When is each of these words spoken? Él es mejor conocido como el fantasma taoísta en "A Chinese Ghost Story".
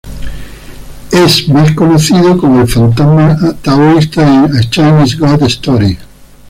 Él 1.11 1.25
es 1.25 1.47
mejor 1.47 1.75
conocido 1.75 2.35
como 2.35 2.61
el 2.61 2.67
fantasma 2.67 3.37
taoísta 3.61 4.23
en 4.45 4.57
"A 4.57 4.61
Chinese 4.67 5.15
Ghost 5.15 5.43
Story". 5.43 5.95